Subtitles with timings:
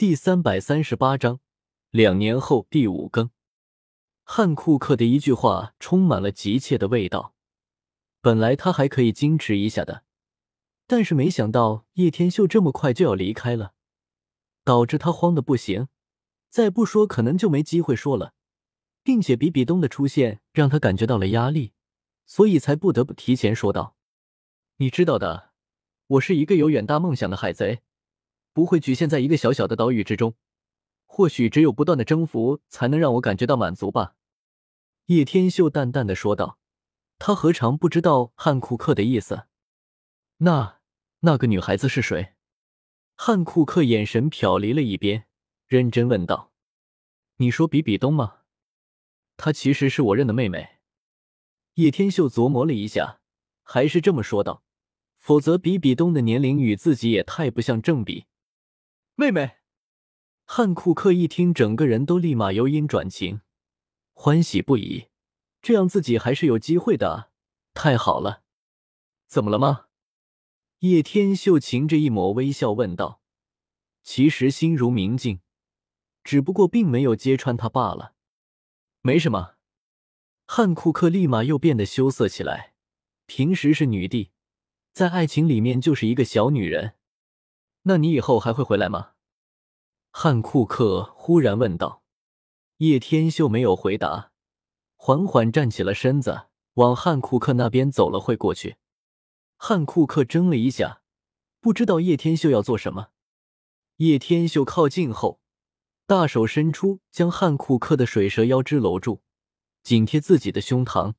[0.00, 1.40] 第三百三十八章，
[1.90, 3.28] 两年后第五更。
[4.24, 7.34] 汉库克的一句话充满了急切的味道。
[8.22, 10.04] 本来他还可以矜持一下的，
[10.86, 13.74] 但是没想到叶天秀这么快就要离开了，
[14.64, 15.88] 导致他慌的不行。
[16.48, 18.32] 再不说，可能就没机会说了，
[19.02, 21.74] 并且比比东的出现让他感觉到了压力，
[22.24, 23.96] 所以才不得不提前说道
[24.80, 25.50] ：“你知道的，
[26.06, 27.82] 我是一个有远大梦想的海贼。”
[28.52, 30.34] 不会局限在一个小小的岛屿之中，
[31.06, 34.14] 或许只有不断的征服，才能让我感觉到满足吧。”
[35.06, 36.58] 叶天秀淡淡的说道。
[37.22, 39.44] 他何尝不知道汉库克的意思？
[40.38, 40.78] 那
[41.18, 42.32] 那个女孩子是谁？
[43.14, 45.26] 汉库克眼神瞟离了一边，
[45.66, 46.54] 认真问道
[47.36, 48.38] ：“你说比比东吗？
[49.36, 50.78] 她其实是我认的妹妹。”
[51.76, 53.20] 叶天秀琢磨了一下，
[53.62, 54.64] 还是这么说道
[55.20, 58.24] ：“否则比比东的年龄与自己也太不像正比。”
[59.20, 59.58] 妹妹，
[60.46, 63.42] 汉库克一听，整个人都立马由阴转晴，
[64.14, 65.08] 欢喜不已。
[65.60, 67.30] 这样自己还是有机会的，
[67.74, 68.44] 太好了！
[69.28, 69.88] 怎么了吗？
[70.78, 73.20] 叶天秀噙着一抹微笑问道。
[74.02, 75.40] 其实心如明镜，
[76.24, 78.14] 只不过并没有揭穿他罢了。
[79.02, 79.56] 没什么。
[80.46, 82.72] 汉库克立马又变得羞涩起来。
[83.26, 84.30] 平时是女帝，
[84.94, 86.94] 在爱情里面就是一个小女人。
[87.82, 89.12] 那你以后还会回来吗？
[90.10, 92.02] 汉库克忽然问道。
[92.78, 94.32] 叶天秀没有回答，
[94.96, 98.76] 缓缓站起了身子，往汉库克那边走了会过去。
[99.56, 101.02] 汉库克怔了一下，
[101.60, 103.08] 不知道叶天秀要做什么。
[103.96, 105.40] 叶天秀靠近后，
[106.06, 109.22] 大手伸出，将汉库克的水蛇腰肢搂住，
[109.82, 111.14] 紧贴自己的胸膛。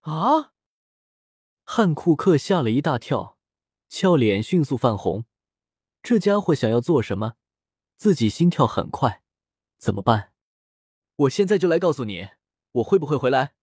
[0.00, 0.52] 啊！
[1.62, 3.38] 汉库克吓了一大跳，
[3.88, 5.24] 俏脸迅速泛红。
[6.04, 7.36] 这家伙想要做什么？
[7.96, 9.22] 自己心跳很快，
[9.78, 10.34] 怎么办？
[11.16, 12.28] 我现在就来告诉你，
[12.72, 13.54] 我会不会回来？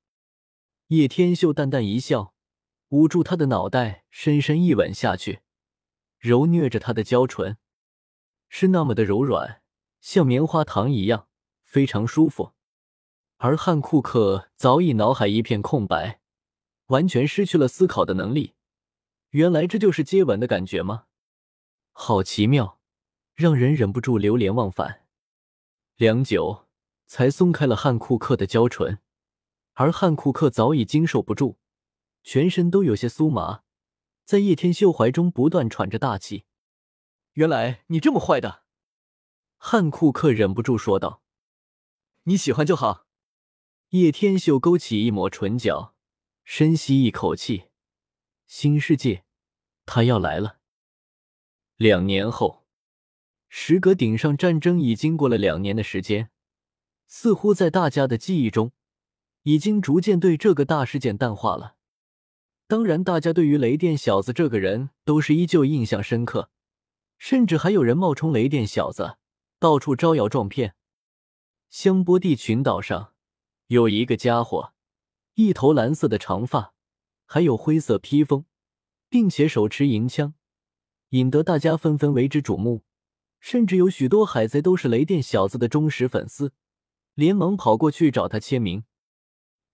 [0.88, 2.33] 叶天秀淡淡一笑，
[2.89, 5.42] 捂住他的脑袋，深深一吻下去，
[6.17, 7.60] 揉虐着他的娇唇，
[8.49, 9.61] 是那么的柔软，
[9.99, 11.27] 像棉花糖一样，
[11.61, 12.54] 非常舒服。
[13.38, 16.20] 而汉库克早已脑海一片空白，
[16.88, 18.55] 完全失去了思考的能力。
[19.30, 21.05] 原来这就是接吻的感觉吗？
[21.91, 22.79] 好奇妙，
[23.35, 25.05] 让人忍不住流连忘返。
[25.97, 26.67] 良久，
[27.05, 28.99] 才松开了汉库克的娇唇，
[29.73, 31.57] 而汉库克早已经受不住，
[32.23, 33.63] 全身都有些酥麻，
[34.25, 36.45] 在叶天秀怀中不断喘着大气。
[37.33, 38.63] 原来你这么坏的，
[39.58, 41.21] 汉库克忍不住说道
[42.23, 43.05] ：“你喜欢就好。”
[43.91, 45.93] 叶天秀勾起一抹唇角，
[46.45, 47.65] 深吸一口气，
[48.47, 49.25] 新世界，
[49.85, 50.61] 他要来了。
[51.81, 52.64] 两年后，
[53.49, 56.30] 时隔顶上战争已经过了两年的时间，
[57.08, 58.71] 似乎在大家的记忆中，
[59.42, 61.77] 已经逐渐对这个大事件淡化了。
[62.67, 66.52] 当然，大家对于雷电小子这个人都是依旧印象深刻，
[67.17, 69.17] 甚至还有人冒充雷电小子，
[69.58, 70.75] 到处招摇撞骗。
[71.71, 73.15] 香波地群岛上
[73.65, 74.75] 有一个家伙，
[75.33, 76.75] 一头蓝色的长发，
[77.25, 78.45] 还有灰色披风，
[79.09, 80.36] 并且手持银枪。
[81.11, 82.83] 引得大家纷纷为之瞩目，
[83.39, 86.54] 甚至有许多海贼都是雷电小子的忠实粉丝，
[87.16, 88.86] 连忙跑过去找他签名。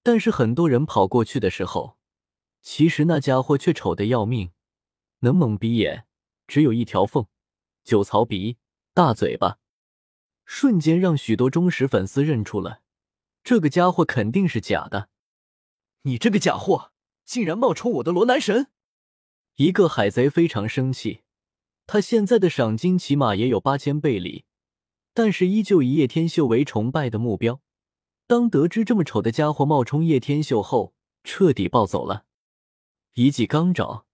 [0.01, 1.97] 但是很多人跑过去的时候，
[2.61, 4.51] 其实那家伙却丑的要命，
[5.19, 6.07] 能蒙鼻眼，
[6.47, 7.27] 只有一条缝，
[7.83, 8.57] 酒槽鼻，
[8.95, 9.59] 大嘴巴，
[10.43, 12.81] 瞬间让许多忠实粉丝认出了
[13.43, 15.09] 这个家伙肯定是假的。
[16.01, 16.93] 你这个假货，
[17.25, 18.71] 竟然冒充我的罗南神！
[19.57, 21.21] 一个海贼非常生气。
[21.87, 24.43] 他现在的赏金起码也有八千倍里，
[25.13, 27.61] 但是依旧以叶天秀为崇拜的目标。
[28.27, 30.93] 当得知这么丑的家伙冒充叶天秀后，
[31.23, 32.25] 彻底暴走了，
[33.13, 34.05] 一记钢爪，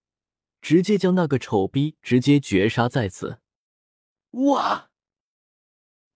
[0.62, 3.40] 直接将那个丑逼直接绝杀在此。
[4.32, 4.92] 哇！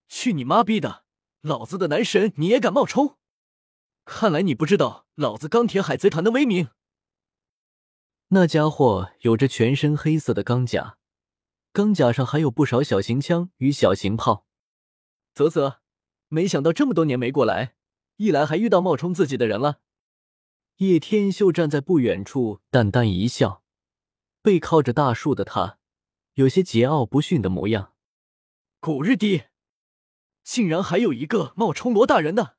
[0.07, 1.05] 去你妈逼的！
[1.41, 3.17] 老子的男神你也敢冒充？
[4.05, 6.69] 看来你不知道老子钢铁海贼团的威名。
[8.27, 10.96] 那家伙有着全身黑色的钢甲。
[11.77, 14.47] 钢甲上还有不少小型枪与小型炮，
[15.35, 15.77] 啧啧，
[16.27, 17.75] 没想到这么多年没过来，
[18.15, 19.81] 一来还遇到冒充自己的人了。
[20.77, 23.61] 叶天秀站在不远处，淡淡一笑，
[24.41, 25.77] 背靠着大树的他，
[26.33, 27.93] 有些桀骜不驯的模样。
[28.79, 29.43] 狗日的，
[30.43, 32.57] 竟然还有一个冒充罗大人的！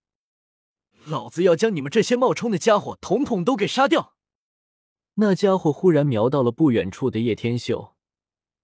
[1.07, 4.15] 老子要将你们这些冒充的家伙统统都给杀掉！
[5.15, 7.97] 那家伙忽然瞄到了不远处的叶天秀。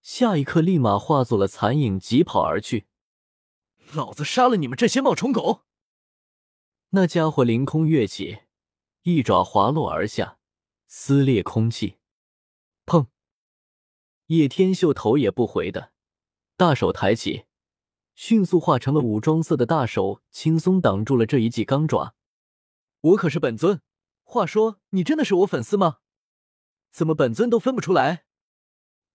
[0.05, 2.85] 下一刻，立马化作了残影，疾跑而去。
[3.95, 5.63] 老子杀了你们这些冒充狗！
[6.91, 8.41] 那家伙凌空跃起，
[9.05, 10.37] 一爪滑落而下，
[10.87, 11.97] 撕裂空气。
[12.85, 13.07] 砰！
[14.27, 15.93] 叶天秀头也不回的，
[16.59, 17.47] 大手抬起，
[18.15, 22.15] 迅速化成了武装色的大手，轻松挡住了这一记钢爪。
[23.01, 23.81] 我可是本尊，
[24.23, 26.01] 话说你真的是我粉丝吗？
[26.91, 28.24] 怎么本尊都分不出来？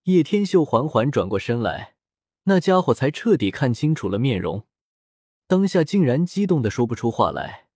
[0.03, 1.95] 叶天秀缓缓转过身来，
[2.43, 4.65] 那家伙才彻底看清楚了面容。
[5.45, 7.67] 当下竟然激动的说不出话来，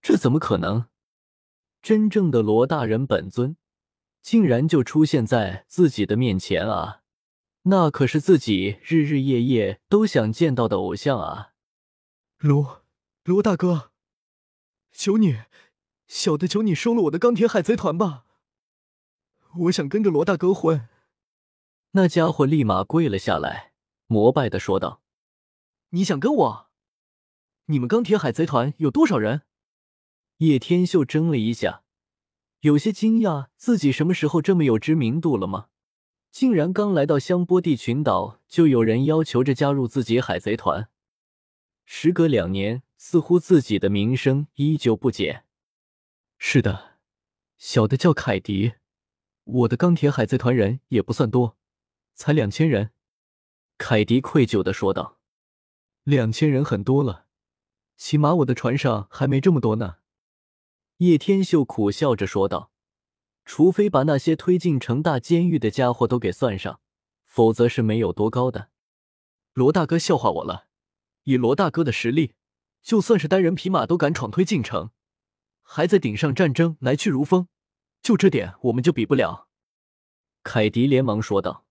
[0.00, 0.86] 这怎么可能？
[1.82, 3.56] 真正的罗大人本尊，
[4.20, 7.02] 竟然就出现在自己的面前啊！
[7.64, 11.52] 那可是自己日日夜夜都想见到的偶像啊！
[12.38, 12.84] 罗
[13.24, 13.90] 罗大哥，
[14.92, 15.42] 求你，
[16.06, 18.24] 小的求你收了我的钢铁海贼团吧！
[19.58, 20.88] 我想跟着罗大哥混。
[21.96, 23.72] 那家伙立马跪了下来，
[24.06, 25.00] 膜拜的说道
[25.90, 26.66] ：“你想跟我？”
[27.68, 29.44] 你们钢铁海贼团有多少人？
[30.36, 31.84] 叶天秀怔了一下，
[32.60, 35.68] 有些惊讶，自己什么时候这么有知名度了吗？
[36.30, 40.90] 竟然刚来到香波地群岛，就有人要求着加入自己海贼团。
[41.86, 45.46] 时隔两年，似乎自己的名声依旧不减。
[46.36, 46.98] 是的，
[47.56, 48.74] 小的叫凯迪，
[49.44, 51.55] 我的钢铁海贼团人也不算多，
[52.16, 52.90] 才两千人。
[53.78, 55.18] 凯迪愧疚的说道
[56.02, 57.26] ：“两千人很多了。”
[57.96, 59.96] 起码我的船上还没这么多呢，
[60.98, 62.70] 叶天秀苦笑着说道
[63.44, 66.80] ：“除非把那些推进城大监狱的家伙都给算上，
[67.24, 68.70] 否则是没有多高的。”
[69.52, 70.66] 罗大哥笑话我了，
[71.24, 72.34] 以罗大哥的实力，
[72.82, 74.90] 就算是单人匹马都敢闯推进城，
[75.62, 77.48] 还在顶上战争来去如风，
[78.00, 79.48] 就这点我们就比不了。”
[80.42, 81.65] 凯迪连忙说道：“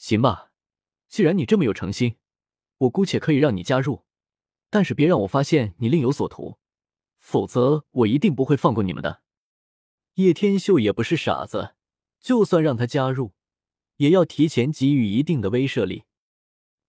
[0.00, 0.50] 行吧，
[1.10, 2.16] 既然你这么有诚心，
[2.78, 4.06] 我姑且可以让你加入。”
[4.72, 6.58] 但是别让我发现你另有所图，
[7.18, 9.20] 否则我一定不会放过你们的。
[10.14, 11.74] 叶天秀也不是傻子，
[12.18, 13.34] 就算让他加入，
[13.96, 16.04] 也要提前给予一定的威慑力。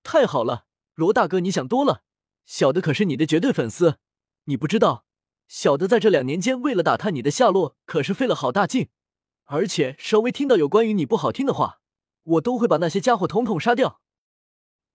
[0.04, 2.04] 太好了，罗大哥，你想多了，
[2.46, 3.98] 小的可是你的绝对粉丝。
[4.46, 5.06] 你不知道，
[5.50, 8.88] 小的在这两年间为了打探你的下落，可是费了好大劲。
[9.46, 11.81] 而且稍微听到有关于你不好听的话，
[12.24, 14.02] 我都会把那些家伙统统杀掉。”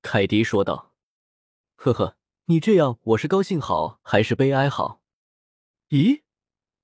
[0.02, 0.94] 凯迪说道。
[1.76, 2.16] “呵呵。”
[2.48, 5.00] 你这样，我是高兴好还是悲哀好？
[5.88, 6.22] 咦，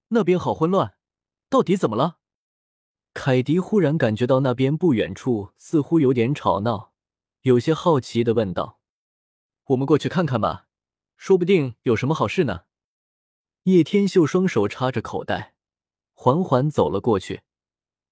[0.09, 0.97] 那边好混乱，
[1.49, 2.19] 到底怎么了？
[3.15, 6.93] 凯迪忽然感觉到那边不远处似乎有点吵闹，
[7.43, 8.81] 有些好奇的问道
[9.67, 10.67] ：“我们过去看看吧，
[11.17, 12.65] 说不定有什么好事呢。”
[13.63, 15.55] 叶天秀双手插着口袋，
[16.13, 17.43] 缓缓走了过去。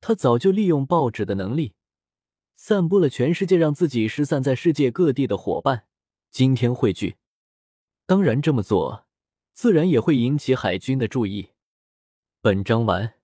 [0.01, 1.75] 他早就利用报纸的能力，
[2.63, 5.87] 散布了全世界让自己失散在世界各地的伙伴，
[6.31, 7.17] 今天汇聚。
[8.05, 9.07] 当然，这么做
[9.55, 11.53] 自然也会引起海军的注意。
[12.43, 13.20] 本章完。